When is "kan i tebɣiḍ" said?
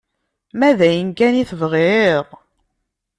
1.17-2.27